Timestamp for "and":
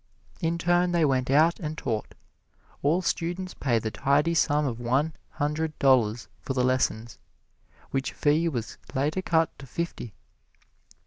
1.59-1.77